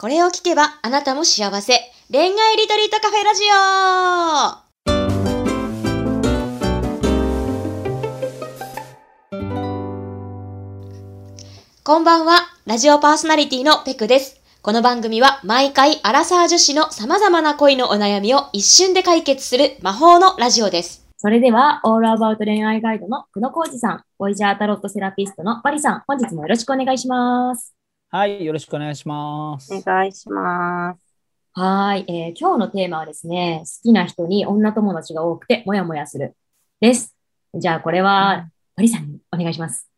[0.00, 1.74] これを聞けばあなたも幸せ。
[2.10, 3.48] 恋愛リトリートカフェラジオ
[11.84, 14.40] こんばんは、ラジオパーソナリティのペクです。
[14.62, 21.06] この番組は毎回アラサー女子の様々な恋のお悩みを一瞬で解決する魔法のラジオです。
[21.18, 27.74] それでは、オールアバウト恋愛ガイドの久野浩二さん、ボイジャータロットセラピストのバリさん、本日もよろしくお願いします。
[28.12, 29.72] はい、よろしくお願いします。
[29.72, 31.00] お願いします。
[31.52, 36.34] はい、えー、今日のテーマはですね、好きな人に女友達が多くてもやもやする
[36.80, 37.16] です。
[37.54, 39.88] じゃあ、これは、マリさんにお願いします。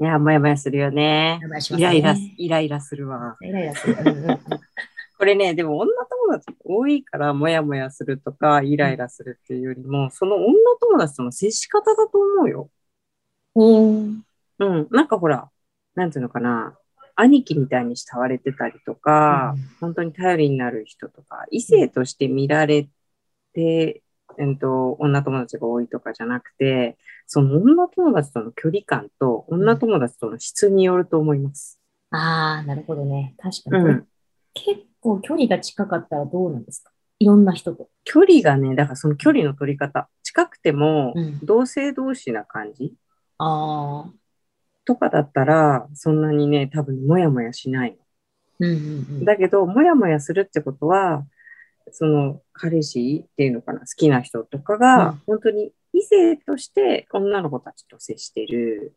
[0.00, 1.40] いや、もやもやするよね。
[1.40, 3.36] ねイライラ、イライラするわ。
[3.42, 3.96] イライラする。
[5.18, 5.92] これね、でも女
[6.28, 12.70] 友達多いからもやもやするとか、イライラするっていうよりも、その女友達との接し方だと思うよ。
[13.56, 14.24] うん。
[14.60, 14.88] うん。
[14.92, 15.50] なんかほら、
[15.96, 16.78] なんていうのかな。
[17.16, 22.88] 兄貴みたいに慕われてたりとか、うん、本当に頼りになる人とか、異性として見られ
[23.52, 24.02] て、
[24.38, 31.80] えっと、女友達が多いとかじゃなくて、その女友達との距離感と女友達との質によると思います。
[32.10, 33.34] ああ、なるほどね。
[33.38, 34.06] 確かに、うん、
[34.52, 36.92] 結構距離が近かったらどうなんですか？
[37.18, 37.88] いろんな人と。
[38.04, 40.08] 距離がね、だからその距離の取り方。
[40.22, 42.84] 近くても、同性同士な感じ。
[42.84, 42.92] うん、
[43.38, 44.12] ああ。
[44.86, 47.96] とかだったら、そんなにね、多分もやもやしないの。
[48.60, 48.78] うんうんう
[49.20, 51.26] ん、だけど、もやもやするってことは、
[51.90, 58.94] その彼氏っていうのかな、好きな人とかが、本当に異性として女の子たちと接してる、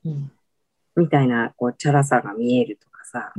[0.95, 3.33] みたいな、こう、チャラさが見えるとかさ、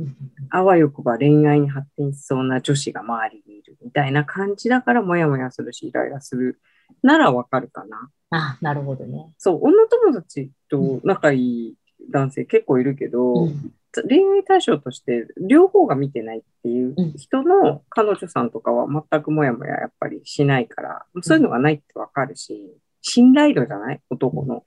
[0.49, 6.59] あわよくば恋愛に発展しそうな女子が周りにいるみたいな感じだから、もやもやするし、イライラする
[7.01, 8.09] ならわかるかな。
[8.29, 9.31] あ、なるほどね。
[9.37, 11.75] そう、女友達と仲いい
[12.09, 13.73] 男性結構いるけど、うん、
[14.07, 24.01] 恋愛対象として両方が見てないっていう人の彼女さんとかは全くもやもややっぱりしないから、そういうのがないってわかるし、信頼度じゃない？
[24.09, 24.63] 男の。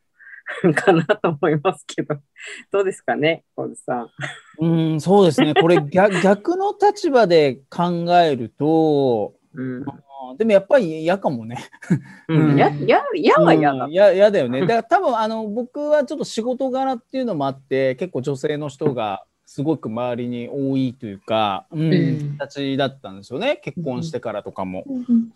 [0.75, 2.17] かなと思いますけど、
[2.71, 4.11] どうですかね、小津さん。
[4.61, 5.55] うん、そうですね。
[5.55, 9.85] これ逆 逆の立場で考えると、うん、
[10.37, 11.71] でもやっぱり嫌かもね。
[12.29, 13.87] うん、や、や、嫌は嫌だ。
[13.89, 14.61] 嫌、うん、だよね。
[14.61, 23.61] だから多分あの僕はちょっと仕事柄っていうのもあって結構女性の人がすごく周りに多いというか、うん、形だったんですよね。
[23.63, 24.85] 結婚してからとかも、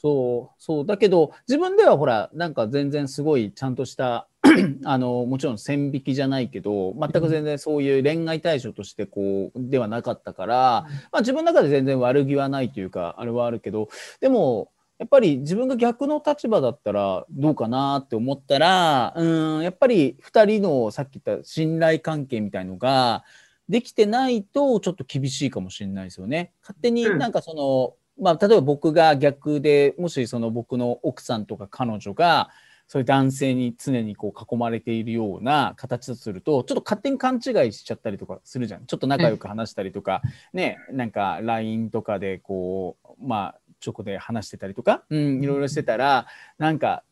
[0.00, 0.86] そうそう。
[0.86, 4.26] だけど自分ではほらなんか全然すごいちゃんとした
[4.84, 13.88] あのもちろん線引きじゃないけど全く全然そういう恋愛対象としてこうではなかったから、まあ、自分の中で全然悪気はないというかあれはあるけど
[14.20, 23.24] でもやっぱり自分が逆の立場だったらどうかなって思ったらうんやっぱり2人のさっき言った信頼関係みたいのが
[23.68, 26.52] できてないとちょっと厳しいかもしれないですよね。
[26.62, 32.48] 勝手になんかその、うん、まあ、例えば僕が逆でもしその僕の奥さんとか彼女が
[32.88, 38.86] そういう男性に常にこう囲まれているような形だとするとちょっと勝手に勘違いしちゃったりとかするじゃん。
[38.86, 40.22] ちょっと仲良く話したりとか、
[40.54, 46.26] ねなんか LINE とかでこうまあチョコで話してたりとか、うん、いろいろしてたら
[46.58, 47.02] なんか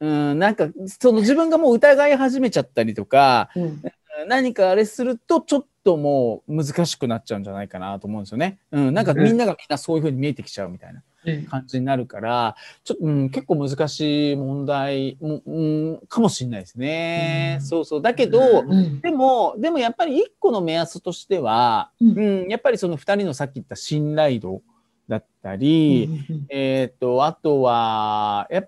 [0.00, 3.82] うんなんかその自分がもう疑い始めちゃったりとか、うん、
[4.28, 8.58] 何かあれするとちょっともう難しくなっちゃうんじゃないかなと思うんですよね。
[8.70, 11.02] うん、なんかみんながみんなそういうふうに見えてきちゃうみたいな。
[11.50, 17.58] 感じになるから、ちょっと、うん、結構難しい問題、うん、かもしれないですね。
[17.60, 18.02] うん、そうそう。
[18.02, 24.62] だけど、うん、でも、でもやっぱり一個の目安としては、うん、やっぱりその二人のさっき言った信頼度
[25.10, 26.08] だったり、
[26.48, 28.62] えっ、と、あとは、や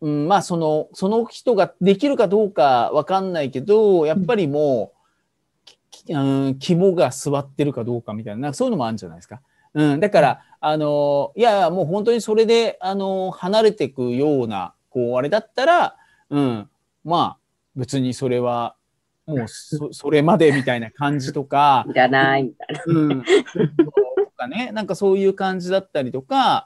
[0.00, 4.92] うん、まあその、その人ができるかどうかわかんないけど、やっぱりも
[6.08, 9.40] う、うん、肝が座ってるかどうかみたいな、そういうのもあるんじゃないですか。
[9.74, 15.96] うん、だから、あの、いやいや、もう本当にそれで、あの、離れていくような、こう、あれだったら、
[16.30, 16.68] うん、
[17.04, 17.38] まあ、
[17.76, 18.74] 別にそれは、
[19.26, 21.86] もうそ、それまでみたいな感じとか。
[21.90, 22.82] いらないみたいな。
[22.86, 23.24] うん。
[24.48, 26.64] とかね、なんかそういう感じだったりとか、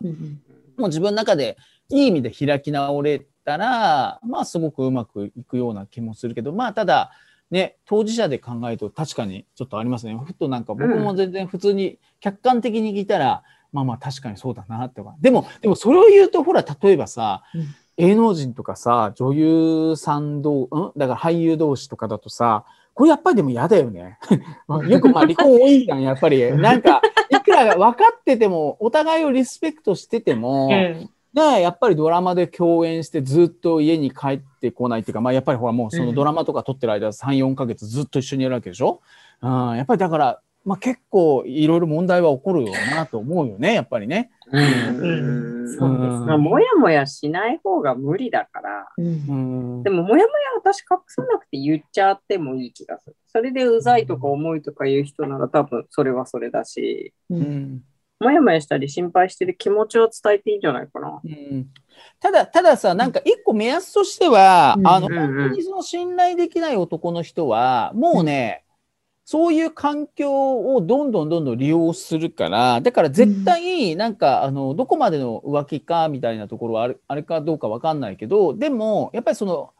[0.76, 1.56] もう自分の中で
[1.88, 7.10] いい意味で開き直れたら、まあ、すごくうまくいくような気もするけど、まあ、ただ、
[7.50, 10.16] ね、当事者で考えると確かにちょっとありますね。
[10.16, 17.66] ふっとなんか僕も全然普通に客観的に聞いたら、うん、まあまあ確かにそうだなってでも、でもそれを言うとほら、例えばさ、うん、
[17.98, 20.92] 芸能人とかさ、女優さん同、うん？
[20.96, 22.64] だから俳優同士とかだとさ、
[22.96, 24.18] これやっぱりでも嫌だよね。
[24.88, 26.40] よくまあ離婚多いじゃん、やっぱり。
[26.56, 39.02] なんか、いくら分かってても、お互いをリスペクトしてても、うんで、やっぱりドラマで共演してずっと家に帰ってこないっていうか、まあやっぱりほらもうそのドラマとか撮ってる間3、4ヶ月ずっと一緒にいるわけでしょ、
[39.42, 44.30] うん、やっぱりだから、まあ、結構いろいろ問題は起こるよなと思うよね、やっぱりね。
[44.52, 45.68] うん。
[45.68, 46.20] そうです。
[46.24, 48.88] まあ、もやもやしない方が無理だから。
[48.96, 50.26] うん、でも、もやもや
[50.56, 53.16] 私隠さなくて言っちゃってもいい気がする。
[53.26, 57.12] それでうざいとか重いとか言う人なら多分それはそれだし。
[57.30, 57.82] うん
[58.18, 61.20] もやもやしたり心配してる気持ちを伝えていいんじゃないかな。
[61.22, 61.68] うん、
[62.18, 68.64] ただ、たださ、なんか一個目安としては、うん、あの、本当にその信頼できない男の人は、もうね、
[69.26, 79.70] そういう環境をどんどんどんどん利用するから、だから絶対、なんか、あの、どこまでの浮気かみたいなところはあれあれかどうかわかんないけど、でも、やっぱりその、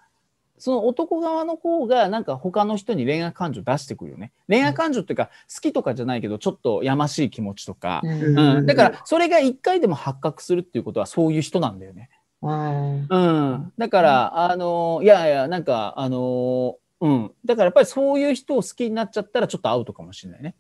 [0.59, 4.33] その男側の方がなんか他の人に恋愛感情出してくるよね。
[4.49, 8.01] 恋愛感情っていうか好きとかじゃないけどちょっとやましい気持ちとか。
[8.03, 12.09] うん、うん、だからそれが一回でも発覚するっていうことはそういう人なんだよね。
[12.41, 13.07] うん。
[13.09, 17.33] うん、だから、あの、いやいや、なんか、あの、うん。
[17.45, 20.55] だからやっぱりそういう人を好きになっちゃったらちょっとアウトかもしれないね。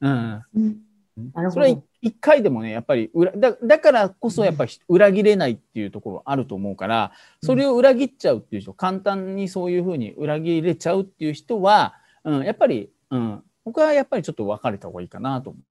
[0.00, 0.44] うん。
[0.54, 15.62] うん、それは一回でもね、やっぱり裏だ、だからこそやっぱり裏切れないっていうところあると思うから、それを裏切っちゃうっていう人、簡単にそういうふうに裏切れちゃうっていう人は、うん、やっぱり、うん、僕はやっぱりちょっと別れた方がいいかなと思う。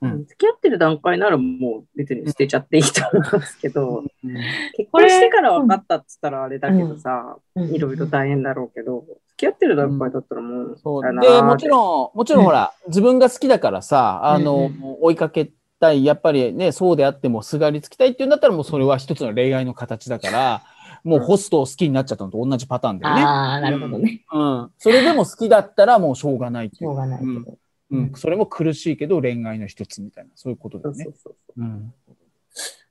[0.00, 4.34] うん、付き合ってる段階ならもう別に捨てちゃっていいと思うんですけど、うん、
[4.76, 11.20] 結婚してから分かったっつったらあれだけどさ、いろいろ大変だろうけど、付き合ってる段階だったらもう、そう。
[11.20, 15.50] で、もちろん、もちろんほら、自分が好きだからさ、あの、追いかけ
[15.80, 20.62] たい、やっぱりね、そうであってもすがりつきたいっていうんだったらもうそれは一つの恋愛の形だから、
[21.04, 23.22] もうホストを好きになっちゃったのと同じパターンだよね。
[23.22, 24.24] ああ、なるほどね。
[24.32, 24.70] うん。
[24.78, 26.80] それでも好きだったらもうしょうがないっていう。
[26.80, 27.56] しょうがないけど。
[27.90, 31.04] うん、それも苦しいけど恋愛の一つみたいな、そういうことだよね。
[31.04, 31.64] そうそうそうう。
[31.64, 31.94] ん。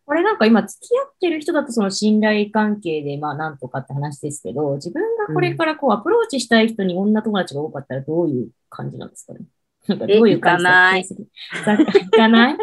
[0.05, 9.41] これなんか今付き合ってる人だとその信頼関係でまあなんとかって話ですけど、自分がこれからこうアプローチしたい人に女友達が多かったらどういう感じなんですかね。
[9.88, 11.05] なんかどういう感じ 行かない。
[11.05, 12.57] 行かない？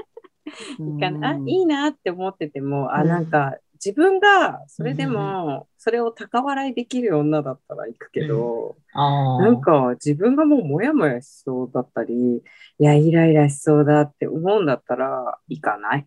[0.79, 1.43] 行かない？
[1.47, 12.43] いいなって思ってても、あ、なんか自分がそれでも、それを高笑いできる女だったら行くけど、うん、なんか自分がもうモヤモヤしそうだったり、い
[12.79, 16.07] や、イライラしそうだって思うんだったら行かない。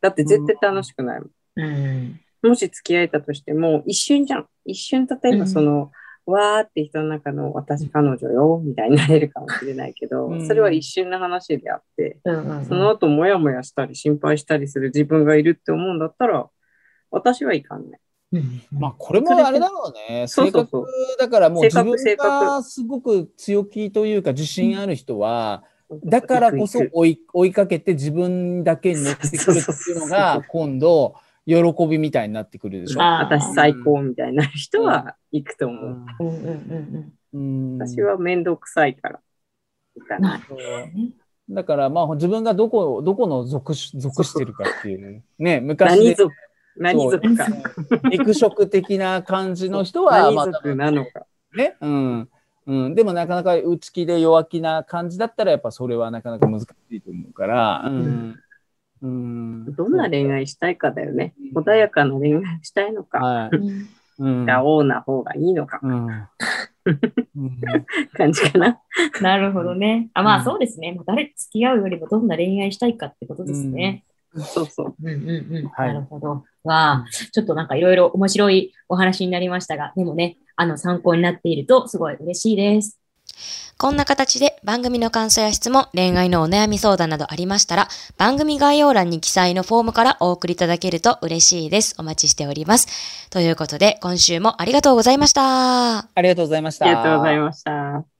[0.00, 1.30] だって絶対楽しくないもん。
[1.56, 2.20] うん。
[2.42, 4.46] もし付き合えたとしても、一瞬じゃん。
[4.64, 5.90] 一瞬、例えばその、
[6.26, 16.48] うん、わーって人の中の私彼女よ、みたいになれるかもしれないけど、うん、それは一瞬の話であって、うんうんうん、その後もやもやしたり心配したりする自分がいるって思うんだったら、
[17.10, 18.00] 私はいかんない。
[18.70, 20.28] まあこれもあれだろうね。
[20.28, 20.86] 性格
[21.18, 25.64] だからもう自分がすごく強気というか自信ある人は、
[26.04, 31.56] だからこそ追い追いかけて自分だけに乗ってくるっていうのが今度喜
[31.88, 33.00] びみたいになってくるでしょ。
[33.00, 36.06] 私最高みたいな人は行くと思う。
[37.78, 39.20] 私は面倒くさいから。
[41.48, 45.60] だからまあ自分がどこどこの属属してるかっていうね。
[45.60, 46.32] 昔何属？
[46.76, 47.46] 何族か。
[48.10, 51.26] 肉食的な感じの人は、何族なのか。
[51.54, 51.76] ね。
[51.80, 52.28] うん。
[52.66, 58.36] うん、でもなかなか内気で弱気な感じだったらやっぱそれはなかなか難しいと思うから、うん、
[59.02, 61.34] うん、どんな恋愛したいかだよね。
[61.54, 63.56] 穏やかな恋愛したいのか、はい
[64.20, 66.28] うん、ラオーな方がいいのか、うん、
[68.12, 68.78] 感じかな。
[69.22, 70.10] なるほどね。
[70.12, 70.96] あまあそうですね。
[71.06, 74.04] 誰付き合うよりもどんな恋愛したいかってことですね。
[74.36, 74.94] そうそう。
[75.02, 75.70] うんうんうん。
[75.76, 76.44] なるほど。
[76.64, 82.98] は、ちょっとなんかいろいろ面白いお話になりましたが、でもね、あの参考になっているとすごい嬉しいです。
[83.78, 87.88] こんな形で番組の感想や質問、恋愛のお悩み相談などありましたら、
[88.18, 91.94] 番組概要欄に記載のフォームからお送りいただけると嬉しいです。
[91.98, 93.30] お待ちしております。
[93.30, 96.00] ということで、今週もありがとうございました。
[96.00, 96.84] ありがとうございました。
[96.84, 98.19] ありがとうございました。